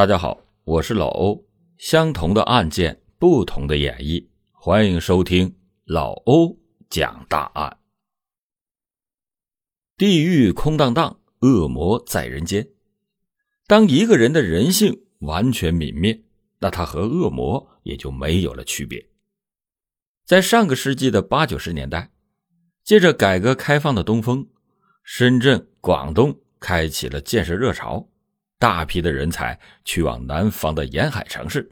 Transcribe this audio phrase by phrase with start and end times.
[0.00, 1.46] 大家好，我是老欧。
[1.76, 7.76] 相同的案件，不同的演绎，欢迎收听老欧讲大案。
[9.98, 12.66] 地狱空荡荡，恶魔在人间。
[13.66, 16.22] 当一个人的人性完全泯灭，
[16.60, 19.06] 那他和恶魔也就没有了区别。
[20.24, 22.10] 在上个世纪的八九十年代，
[22.82, 24.48] 借着改革开放的东风，
[25.04, 28.08] 深圳、广东开启了建设热潮。
[28.60, 31.66] 大批的人才去往南方的沿海城市，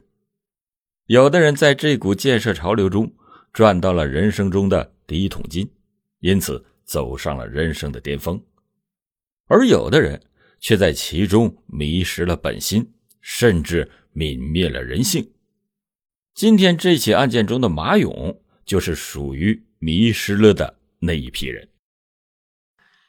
[1.05, 3.13] 有的人在这股建设潮流中
[3.53, 5.71] 赚到了人生中的第一桶金，
[6.19, 8.35] 因此走上了人生的巅峰；
[9.45, 10.19] 而有的人
[10.59, 15.31] 却在其中迷失了本心，甚至泯灭了人性。
[16.33, 21.69] 今天这起案件中的马勇就是属于迷失了的那一批人。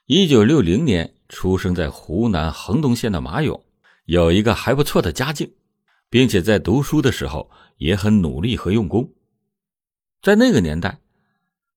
[0.04, 3.64] 一九六零年出生在湖南衡东县的马勇。
[4.10, 5.54] 有一个还不错的家境，
[6.08, 9.08] 并且在读书的时候也很努力和用功。
[10.20, 10.98] 在那个年代，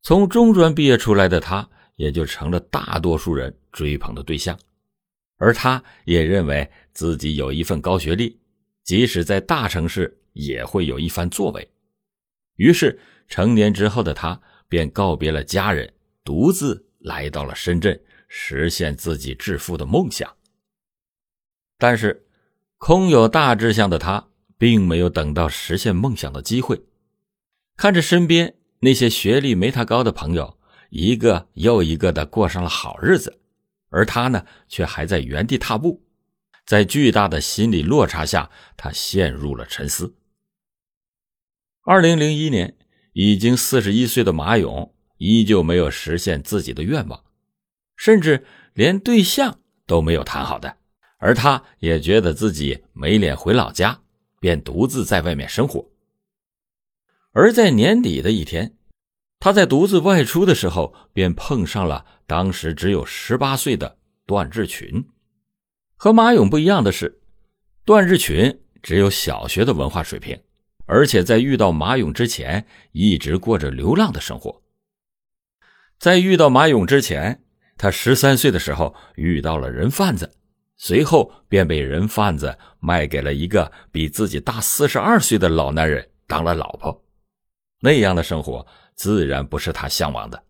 [0.02, 4.58] 从中专毕业出来的他，也就成了大多数人追捧的对象。
[5.38, 8.40] 而他也认为自己有一份高学历，
[8.84, 11.72] 即使在大城市也会有一番作为。
[12.56, 20.36] 于是，成年之后的他便告别了家人，独自来到了深圳，实现自己致富的梦想。
[21.78, 22.26] 但是，
[22.86, 26.84] 空有大志向的他，并没有等到实现梦想的机会。
[27.78, 33.40] 看着身边那些学历没他高的朋友，一个又一个的过上了好日子，
[33.88, 36.04] 而他呢，却还在原地踏步。
[36.66, 40.18] 在巨大的心理落差下，他陷入了沉思。
[41.84, 42.76] 二零零一年，
[43.14, 47.24] 已经四十一岁的马勇依旧没有实现自己的愿望，
[47.96, 50.76] 甚至连对象都没有谈好的。
[51.24, 53.98] 而他也觉得自己没脸回老家，
[54.42, 55.90] 便独自在外面生活。
[57.32, 58.76] 而在年底的一天，
[59.40, 65.08] 他在独自外出的时候，便碰上了当时只有十八岁的段志群。
[65.96, 67.22] 和马勇不一样的是，
[67.86, 70.38] 段志群只有小学的文化水平，
[70.86, 74.62] 而且在遇到马勇之前，一直过着流浪的生活。
[75.98, 77.42] 在遇到马勇之前，
[77.78, 80.30] 他十三岁的时候遇到了人贩子。
[80.86, 87.02] 随后便被人贩子卖给了一个比自己大四十二岁的老男人当了老婆，
[87.80, 90.44] 那样的生活自然不是他向往的。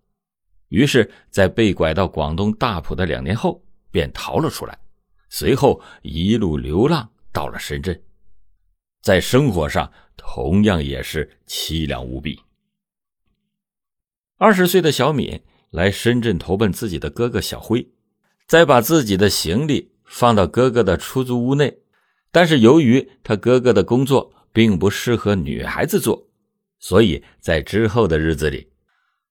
[0.70, 4.76] 于是，在被拐到广东大埔的两年后，便逃了出来，
[5.30, 8.02] 随后一路流浪到了深圳，
[9.04, 12.42] 在生活上同样也是凄凉无比。
[14.40, 15.40] 二十岁的小敏
[15.70, 17.88] 来深圳投奔自己的哥哥小辉，
[18.48, 19.93] 再把自己的行李。
[20.06, 21.80] 放到哥哥的出租屋内，
[22.32, 26.28] 但是由于他哥哥的工作并不适合女孩子做，
[26.80, 28.70] 所以在之后的日子里，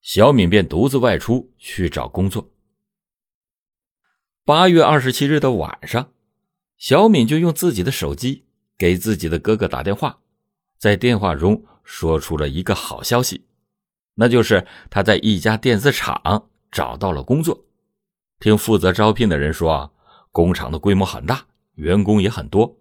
[0.00, 2.50] 小敏便独自外出去找工作。
[4.44, 6.12] 八月二十七日的晚上，
[6.77, 8.44] 小敏就用自己的手机
[8.77, 10.19] 给自己的哥哥打电话，
[10.78, 13.47] 在电话中说出了一个好消息，
[14.15, 17.66] 那就是他在一家电子厂找到了工作。
[18.41, 19.93] 听负责招聘的人说。
[20.32, 22.76] 工厂的规模很大，员工也很多。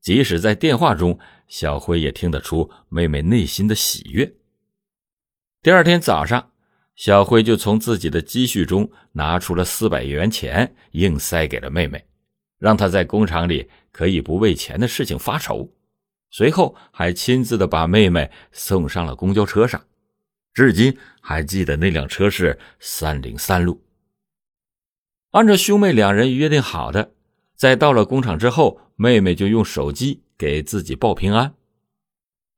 [0.00, 4.34] 即使在电话中，小辉也听得出妹妹内心的喜悦。
[5.62, 6.50] 第二天早上，
[6.94, 12.04] 小辉就从自己的积蓄中拿出了四百元钱，硬塞给了妹妹，
[12.58, 15.70] 让她在工厂里可以不为钱的事情发愁。
[16.30, 19.82] 随后，还亲自的把妹妹送上了公交车上，
[20.52, 23.83] 至今还记得那辆车是三零三路。
[25.34, 27.10] 按照兄妹两人约定好的，
[27.56, 31.52] 在到了工厂之后，妹妹就用手机给自己报平安。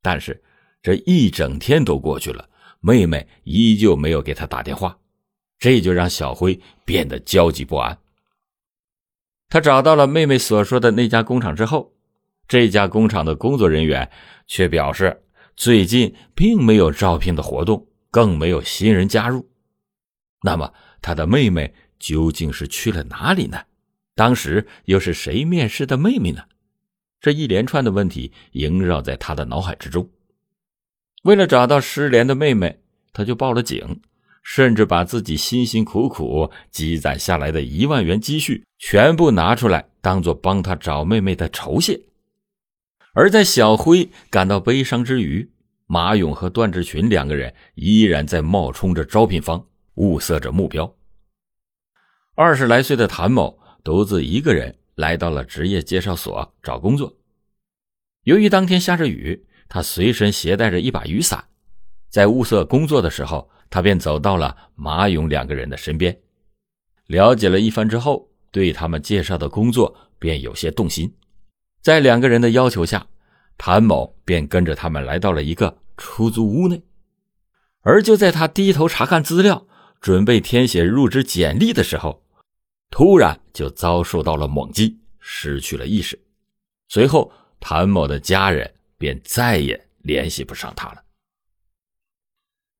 [0.02, 0.42] 但是
[0.82, 2.50] 这一整天都过去了，
[2.80, 4.98] 妹妹依旧没有给他打电话，
[5.58, 7.98] 这就让小辉变得焦急不安。
[9.48, 11.94] 他找到了妹妹所说的那家工厂之后，
[12.46, 14.10] 这家工厂的工作人员
[14.46, 15.22] 却表示，
[15.56, 19.48] 最近并没有招聘的活动，更没有新人加入。
[20.42, 21.72] 那么他的妹妹？
[21.98, 23.58] 究竟是去了哪里呢？
[24.14, 26.44] 当时又是谁面试的妹妹呢？
[27.20, 30.08] 这一连串的问题萦绕在他的脑海之中。
[31.24, 32.80] 为了找到失联的妹妹，
[33.12, 34.00] 他就报了警，
[34.42, 42.00] 甚至把自己辛辛苦苦积攒下来的一万元积蓄全部拿出来，当做帮他找妹妹的酬谢。
[43.12, 45.50] 而在小辉感到悲伤之余，
[45.86, 50.95] 马勇和段志群两个人依然在冒充着招聘方，物色着目标。
[52.38, 57.16] 二十来岁的谭某独自一个人来到了职业介绍所找工作，
[58.24, 61.42] 由于当天下着雨，他随身携带着一把雨伞，
[62.10, 66.14] 在物色工作的时候，他便走到了马勇两个人的身边，
[67.06, 71.10] 了解了一番之后，对他们介绍的工作便有些动心。
[71.80, 73.06] 在两个人的要求下，
[73.56, 76.82] 谭某便跟着他们来到了一个出租屋内。
[77.80, 79.66] 而就在他低头查看资料，
[80.02, 82.24] 准备填写入职简历的时候，
[82.90, 86.18] 突然就遭受到了猛击，失去了意识。
[86.88, 91.02] 随后，谭某的家人便再也联系不上他了。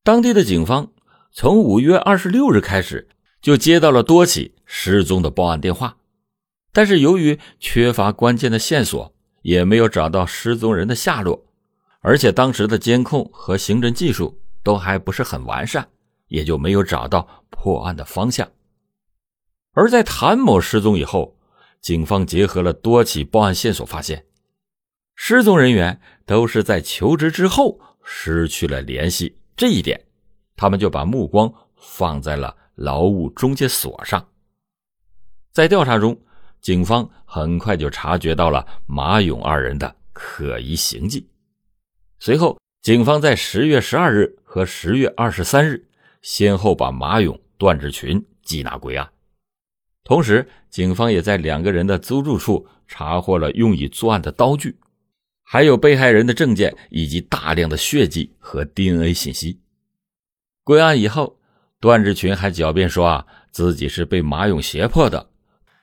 [0.05, 0.93] 当地的警方
[1.33, 3.09] 从五月二十六日开始
[3.43, 5.97] 就接到了多起失踪的报案电话，
[6.73, 9.13] 但是由于缺乏关键的线索，
[9.43, 11.45] 也没有找到失踪人的下落，
[12.01, 15.89] 而且当时的监控和刑侦技术都还不是很完善，
[16.29, 18.49] 也就没有找到破案的方向。
[19.77, 21.37] 而在谭某失踪以后，
[21.83, 24.25] 警方结合了多起报案线索，发现
[25.15, 29.37] 失踪人员都是在求职之后失去了联系。
[29.55, 30.03] 这一点，
[30.57, 34.27] 他们就把目光放在了劳务中介所上。
[35.53, 36.19] 在调查中，
[36.63, 41.29] 警方很快就察觉到了马勇二人的可疑行迹。
[42.19, 45.87] 随后，警方在十月十二日和十月二十三日，
[46.23, 49.07] 先后把马勇、段志群缉拿归案。
[50.07, 54.79] 同时，警方也在两个人的租住处查获了用以作案的刀具。
[55.43, 59.61] 还有被害人的证件以及大量的血迹和 DNA 信息。
[60.65, 61.39] 归案以后，
[61.81, 65.29] 段志群还狡辩说啊自己是被马勇胁迫的，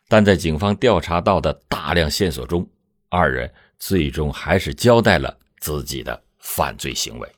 [0.07, 2.69] 但在警方调查到的大量线索中，
[3.09, 7.29] 二人最终还是交代了自己的犯罪行为。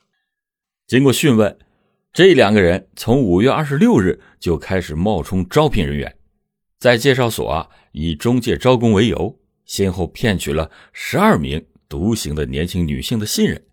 [0.86, 1.56] 经过讯问，
[2.12, 6.16] 这两个人从五月二十六日就开始冒充招聘人员，
[6.78, 11.64] 在介绍所啊以中介招工为由，先后骗取了十二名。
[11.88, 13.64] 独行的年轻女性的信任，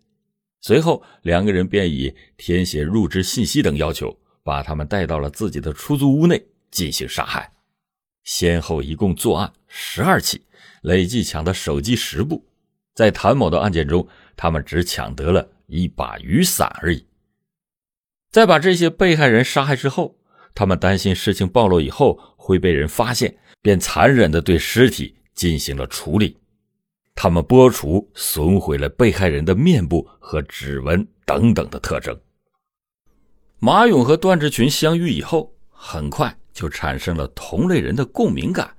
[0.61, 7.51] 随后两个人便以填写入职信息等要求，把他们带到了自己的出租屋内进行杀害，
[8.23, 10.43] 先后一共作案十二起，
[10.83, 12.45] 累计抢的手机十部。
[12.93, 14.07] 在谭某的案件中，
[14.37, 17.07] 他们只抢得了一把雨伞而已。
[18.29, 20.19] 在把这些被害人杀害之后，
[20.53, 26.35] 他们担心事情暴露以后会被人发现，便残忍地对尸体进行了处理。
[27.15, 32.19] 他们剥除、损毁了被害人的面部和指纹等等的特征。
[33.59, 38.75] 马勇和段志群相遇以后，很快就产生了同类人的共鸣感。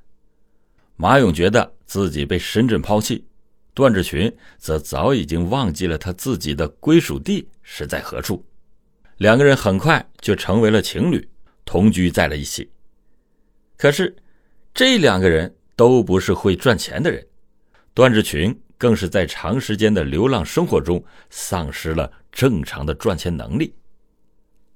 [0.97, 3.25] 马勇觉得自己被深圳抛弃，
[3.73, 8.45] 段志群则早已经忘记了他自己的归属地是在何处。
[9.17, 11.27] 两个人很快就成为了情侣，
[11.65, 12.69] 同居在了一起。
[13.85, 14.17] 可是，
[14.73, 17.23] 这两个人都不是会赚钱的人。
[17.93, 23.75] 段志群更是在长时间的流浪生活中丧失了正常的赚钱能力。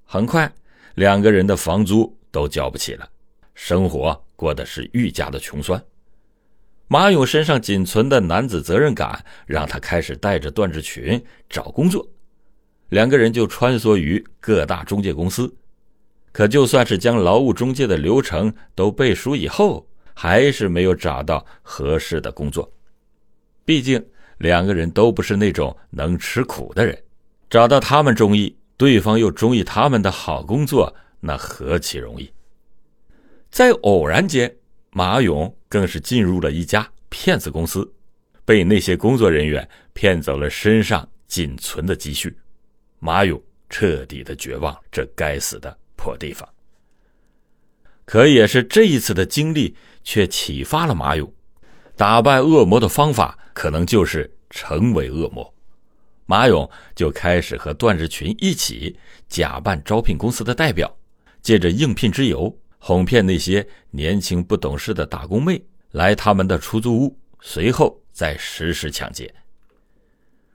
[0.04, 0.52] 很快，
[0.96, 3.08] 两个人的房租都交不起了，
[3.54, 5.82] 生活过得是愈加的穷酸。
[6.86, 11.18] 马勇身上仅存的男子责任感，让他开始带着段志群
[11.48, 12.06] 找工作。
[12.90, 15.50] 两个人就穿梭于各大中介公司，
[16.38, 22.72] 可就算是将劳务中介的流程都背熟以后，还是没有找到合适的工作。
[23.64, 24.00] 毕竟
[24.36, 26.96] 两个人都不是那种能吃苦的人，
[27.50, 32.32] 找到他们中意，对方又中意他们的好工作，那何其容易！
[33.50, 34.54] 在偶然间，
[34.90, 37.92] 马勇更是进入了一家骗子公司，
[38.44, 42.32] 被那些工作人员骗走了身上仅存的积蓄，
[43.00, 46.48] 马勇彻底的绝望这该死的破地方。
[48.06, 51.30] 可也是这一次的经历，却启发了马勇。
[51.94, 55.52] 打败恶魔的方法可能就是成为恶魔。
[56.24, 60.96] 马勇就开始和段志群一起假扮招聘公司的代表，
[61.42, 69.34] 借着应聘之由，哄骗那些年轻不懂事的打工妹来他们的出租屋，随后再实施抢劫。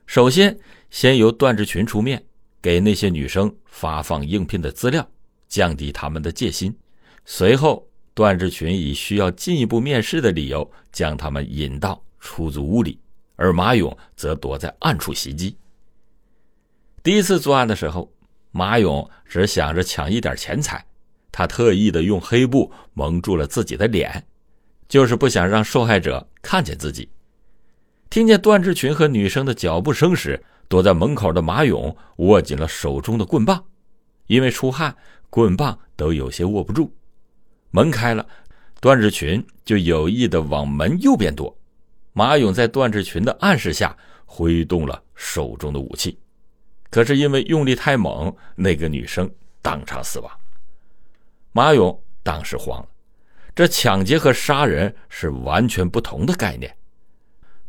[0.06, 0.58] 首先，
[0.90, 2.24] 先由段志群出面，
[2.62, 5.08] 给那些女生发放应聘的资料，
[5.54, 6.76] 降低他们的戒心。
[7.24, 7.88] 随后。
[8.16, 13.00] 段志群以需要进一步面试的理由，将他们引到出租屋里，
[13.36, 15.58] 而马勇则躲在暗处袭击。
[17.02, 18.14] 第一次作案的时候，
[18.52, 20.86] 马勇只想着抢一点钱财，
[21.32, 24.24] 他特意的用黑布蒙住了自己的脸，
[24.88, 27.10] 就是不想让受害者看见自己。
[28.12, 33.66] 听见段志群和女生的脚步声时，躲在门口的马勇握紧了手中的棍棒，
[34.28, 34.96] 因为出汗，
[35.30, 36.94] 棍棒都有些握不住。
[37.72, 38.28] 门开了，
[38.80, 41.58] 段志群就有意的往门右边躲，
[42.14, 46.20] 马勇在段志群的暗示下挥动了手中的武器，
[46.90, 49.30] 可是因为用力太猛，那个女生
[49.62, 50.32] 当场死亡。
[51.52, 52.88] 马勇当时慌了，
[53.56, 56.76] 这抢劫和杀人是完全不同的概念。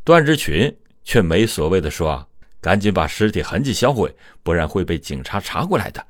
[0.04, 2.28] 段志群却没所谓的说
[2.60, 6.06] ：“赶紧把尸体痕迹销毁，不然会被警察查过来的。”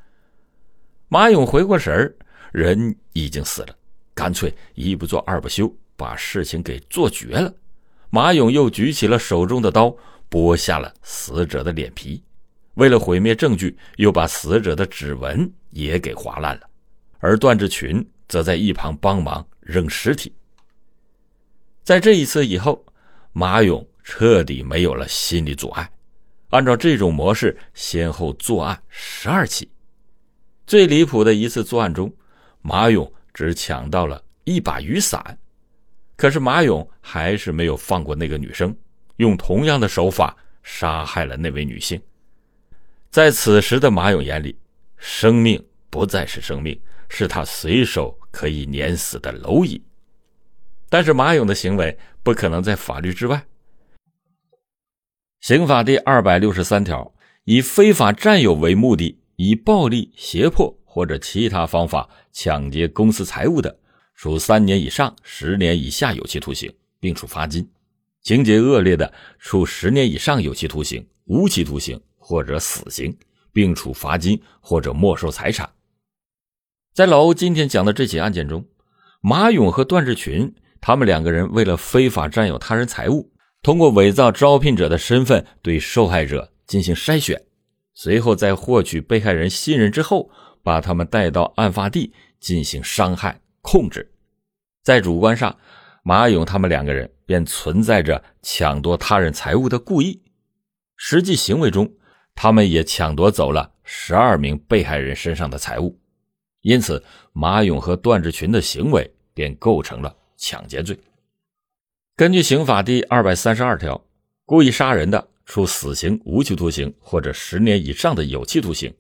[1.15, 2.13] 马勇回过神儿，
[2.51, 3.77] 人已经死了，
[4.15, 7.55] 干脆一不做二不休，把事情给做绝了。
[8.11, 9.97] 马勇又举起了手中的刀，
[10.29, 12.21] 剥下了死者的脸皮，
[12.75, 16.69] 为了毁灭证据，又把死者的指纹也给划烂了。
[17.21, 20.35] 而段志群则在一旁帮忙扔尸体。
[21.85, 22.85] 在这一次以后，
[23.33, 25.89] 马勇彻底没有了心理阻碍，
[26.51, 29.71] 按照这种模式，先后作案十二起。
[30.67, 32.13] 最离谱的一次作案中，
[32.63, 35.39] 马勇只抢到了一把雨伞。
[36.17, 38.75] 可是马勇还是没有放过那个女生，
[39.17, 42.01] 用同样的手法杀害了那位女性。
[43.11, 44.57] 在此时的马勇眼里，
[44.97, 49.83] 生命不再是生命，是他随手可以碾死的蝼蚁。
[50.89, 53.45] 但是马勇的行为不可能在法律之外。
[55.41, 57.13] 刑法第二百六十三条，
[57.45, 63.79] 以非法占有为目的，以暴力、胁迫或者其他方法抢劫公私财物的。
[64.15, 67.65] 处三年以上十年以下有期徒刑，并处罚金；
[68.23, 73.17] 情节恶劣的，处十年以上有期徒刑、无期徒刑或者死刑，
[73.53, 75.69] 并处罚金或者没收财产。
[76.95, 78.65] 在老欧今天讲的这起案件中，
[79.21, 87.44] 马勇和段志群他们两个人为了非法占有他人财物，通过伪造招聘者的身份对受害者进行筛选，
[87.95, 90.31] 随后在获取被害人信任之后，
[90.63, 93.41] 把他们带到案发地进行伤害。
[93.67, 94.13] 控制，
[94.83, 95.57] 在主观上，
[96.03, 100.21] 马勇他们两个人便存在着抢夺他人财物的故意；
[100.97, 101.91] 实际行为中，
[102.35, 105.99] 他们也抢夺走了十二名被害人身上的财物，
[106.61, 110.99] 因此，马勇和段志群的行为便构成了抢劫罪。
[112.15, 114.05] 根据刑法第二百三十二条，
[114.45, 118.95] 故意杀人的，处死刑、无期徒刑或者十年以上的有期徒刑。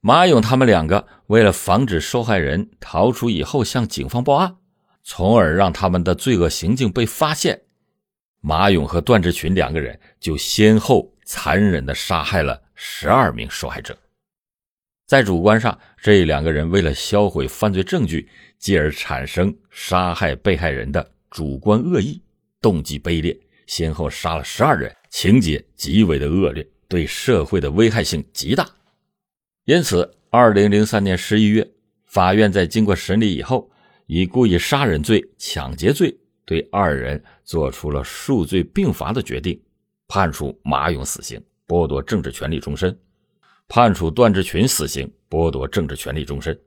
[0.00, 4.56] 马勇他们两个为了防止受害人逃出以后向警方报案，
[5.04, 7.62] 从而让他们的罪恶行径被发现，
[8.40, 13.96] 马勇和段志群两个人就先后残忍地杀害了十二名受害者。
[15.06, 18.28] 在主观上，这两个人为了销毁犯罪证据，
[18.58, 22.20] 继而产生杀害被害人的主观恶意，
[22.60, 28.66] 动机卑劣，先后杀了十二人，情节极为的恶劣，对社会的危害性极大。
[29.66, 31.70] 因此，二零零三年十一月，
[32.06, 33.70] 法院在经过审理以后，
[34.06, 39.60] 以故意杀人罪、抢劫罪对二人作出了数罪并罚的决定，
[40.08, 42.90] 判处马勇死刑，剥夺政治权利终身；
[43.68, 46.58] 判处段志群死刑，剥夺政治权利终身。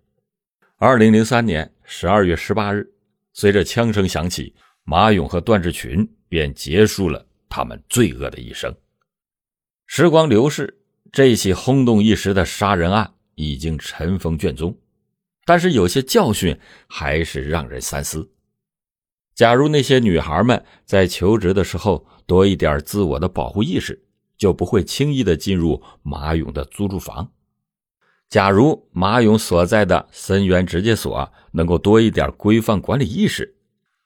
[0.78, 2.88] 二零零三年十二月十八日，
[3.34, 8.74] 随着枪声响起，马勇和段志群便结束了他们罪恶的一生。
[9.86, 10.82] 时光流逝。
[11.12, 14.78] 这起轰动一时的杀人案已经尘封卷宗，
[15.46, 18.30] 但是有些教训还是让人三思。
[19.34, 24.04] 假如那些女孩们在求职的时候多一点自我的保护意识，
[24.38, 27.32] 就不会轻易的进入马勇的租住房；
[28.28, 33.55] 假如马勇所在的森源直接所能够多一点规范管理意识，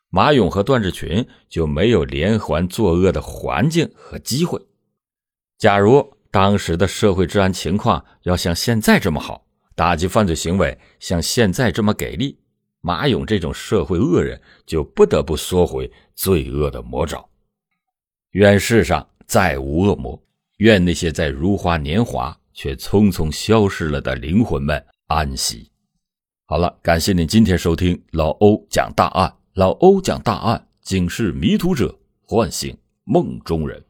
[0.10, 4.60] 马勇和段志群就没有连环作恶的环境和机会；
[5.58, 6.14] 假如。
[6.32, 12.38] 当时的社会治安情况要像现在这么好，打击犯罪行为像现在这么给力，
[12.82, 17.28] 马勇这种社会恶人就不得不缩回罪恶的魔爪。
[18.34, 20.22] 愿世上再无恶魔，
[20.58, 25.72] 愿那些在如花年华却匆匆消失了的灵魂们安息。
[26.46, 33.84] 好了，感谢您今天收听老欧讲大案，老欧讲大案，警示迷途者，唤醒梦中人。